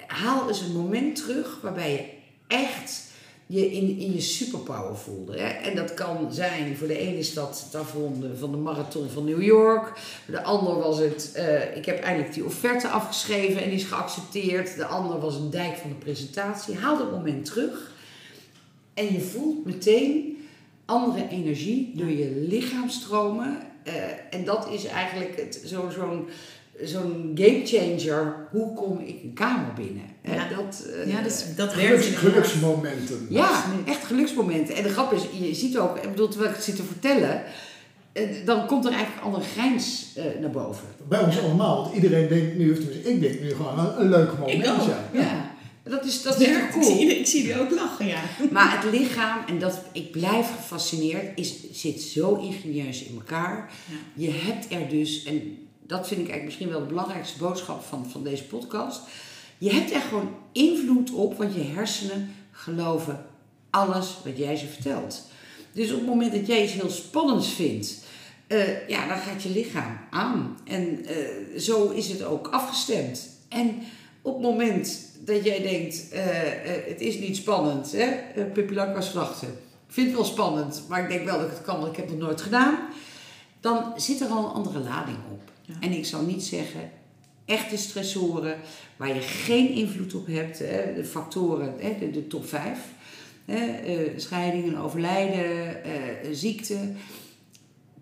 [0.06, 2.04] Haal eens een moment terug waarbij je
[2.56, 3.02] echt
[3.46, 5.38] je in, in je superpower voelde.
[5.38, 5.46] Hè?
[5.48, 9.24] En dat kan zijn, voor de ene is dat het afronden van de marathon van
[9.24, 9.92] New York.
[10.26, 14.76] De ander was het, eh, ik heb eindelijk die offerte afgeschreven en die is geaccepteerd.
[14.76, 16.76] De ander was een dijk van de presentatie.
[16.76, 17.92] Haal dat moment terug.
[18.94, 20.36] En je voelt meteen
[20.84, 23.58] andere energie door je lichaam stromen.
[23.82, 23.94] Eh,
[24.30, 25.90] en dat is eigenlijk het- zo-
[26.82, 28.46] zo'n game changer.
[28.50, 30.02] Hoe kom ik een kamer binnen?
[30.22, 30.48] Ja.
[30.56, 33.26] dat, eh, Ja, dat, is- dat werkt Geluks, geluksmomenten.
[33.30, 33.88] ja, Absoluut.
[33.88, 34.74] echt geluksmomenten.
[34.74, 37.42] En de grap is, je ziet ook, ik bedoel, terwijl ik het zit te vertellen,
[38.12, 40.84] eh, dan komt er eigenlijk een andere grijns eh, naar boven.
[41.08, 44.08] Bij ons allemaal, want iedereen denkt nu, of tenminste, ik denk nu gewoon een, een
[44.08, 44.64] leuk moment.
[44.64, 45.08] Ja.
[45.12, 45.52] Ja.
[45.82, 46.84] Dat is, dat is Ik, cool.
[46.96, 48.20] zie, ik zie die ook lachen, ja.
[48.50, 53.70] Maar het lichaam, en dat, ik blijf gefascineerd, is, zit zo ingenieus in elkaar.
[53.90, 54.24] Ja.
[54.24, 55.56] Je hebt er dus, en
[55.86, 59.00] dat vind ik eigenlijk misschien wel de belangrijkste boodschap van, van deze podcast.
[59.58, 63.26] Je hebt er gewoon invloed op, want je hersenen geloven
[63.70, 65.22] alles wat jij ze vertelt.
[65.72, 68.04] Dus op het moment dat jij iets heel spannends vindt,
[68.46, 70.58] eh, ja, dan gaat je lichaam aan.
[70.64, 73.28] En eh, zo is het ook afgestemd.
[73.48, 73.82] En
[74.22, 76.22] op het moment dat jij denkt, eh,
[76.86, 79.48] het is niet spannend, hè, Pippi Langkous-Slachten.
[79.86, 81.96] Ik vind het wel spannend, maar ik denk wel dat ik het kan, want ik
[81.96, 82.78] heb het nog nooit gedaan.
[83.60, 85.53] Dan zit er al een andere lading op.
[85.80, 86.90] En ik zou niet zeggen,
[87.44, 88.58] echte stressoren,
[88.96, 91.76] waar je geen invloed op hebt, de factoren,
[92.12, 92.78] de, top 5.
[93.44, 95.92] Hè, eh, scheidingen, overlijden, eh,
[96.32, 96.92] ziekte.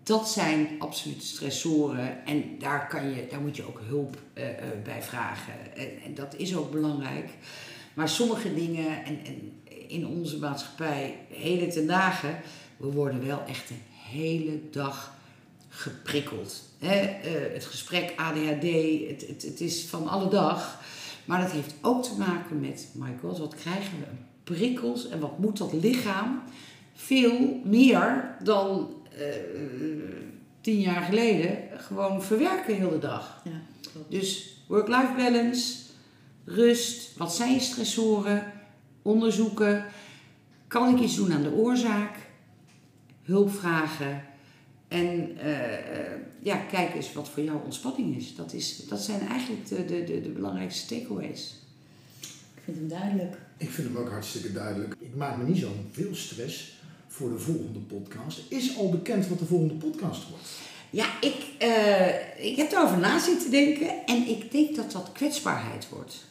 [0.02, 4.44] Dat zijn absolute stressoren en daar, kan je, daar moet je ook hulp eh,
[4.84, 5.54] bij vragen.
[6.04, 7.28] En, dat is ook belangrijk.
[7.94, 12.40] Maar sommige dingen, en, en in onze maatschappij, hele ten dagen,
[12.76, 15.14] we worden wel echt een hele dag
[15.72, 16.62] geprikkeld.
[16.78, 17.00] Hè?
[17.00, 18.62] eh, het gesprek ADHD,
[19.08, 20.80] het, het, het is van alle dag.
[21.24, 24.06] Maar dat heeft ook te maken met, my god, wat krijgen we?
[24.44, 26.42] Prikkels en wat moet dat lichaam
[26.94, 29.26] veel meer dan eh,
[30.60, 33.42] tien jaar geleden gewoon verwerken heel de dag.
[33.44, 33.60] Ja.
[34.08, 35.76] Dus work-life balance,
[36.44, 38.52] rust, wat zijn je stressoren,
[39.02, 39.84] onderzoeken.
[40.66, 42.16] Kan ik iets doen aan de oorzaak?
[43.22, 44.24] Hulp vragen.
[44.92, 48.34] En eh, eh, ja, kijk eens wat voor jou ontspanning is.
[48.34, 51.54] Dat, is, dat zijn eigenlijk de, de, de, de belangrijkste takeaways.
[52.54, 53.36] Ik vind hem duidelijk.
[53.56, 54.94] Ik vind hem ook hartstikke duidelijk.
[54.98, 58.40] Ik maak me niet zo veel stress voor de volgende podcast.
[58.48, 60.48] Is al bekend wat de volgende podcast wordt?
[60.90, 65.88] Ja, ik, eh, ik heb erover na zitten denken en ik denk dat dat kwetsbaarheid
[65.88, 66.24] wordt.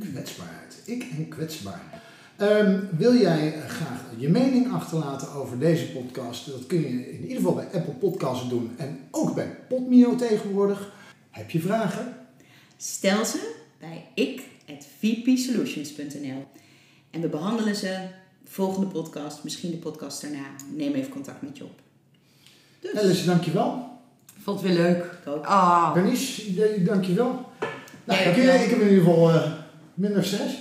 [0.00, 0.82] Kwetsbaarheid.
[0.84, 2.02] Ik en kwetsbaar.
[2.38, 6.50] Ehm, wil jij graag je mening achterlaten over deze podcast?
[6.50, 10.92] Dat kun je in ieder geval bij Apple Podcasts doen en ook bij Podmio tegenwoordig.
[11.30, 12.16] Heb je vragen?
[12.76, 16.44] Stel ze bij ik.vpsolutions.nl
[17.10, 17.98] En we behandelen ze
[18.44, 20.46] volgende podcast, misschien de podcast daarna.
[20.74, 21.80] Neem even contact met je op.
[22.80, 23.86] Dus, Alice, dankjewel.
[24.42, 25.04] Vond het weer leuk.
[25.04, 25.44] ik ook.
[25.46, 27.26] Ah, Bernice, eh, dankjewel.
[28.04, 28.54] Nou, Ja, ik, dankjewel.
[28.54, 29.52] ik heb in ieder geval eh,
[29.94, 30.54] minder stress.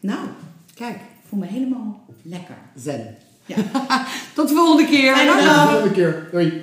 [0.00, 0.28] Nou,
[0.74, 0.98] kijk,
[1.28, 2.56] voel me helemaal lekker.
[2.76, 3.16] zen.
[3.46, 3.56] Ja.
[4.34, 5.14] Tot de volgende keer.
[5.14, 6.28] Tot de volgende keer.
[6.30, 6.62] Doei.